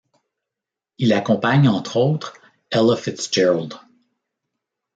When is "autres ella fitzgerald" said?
1.97-3.75